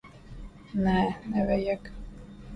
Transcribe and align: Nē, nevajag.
Nē, 0.87 0.95
nevajag. 1.35 1.93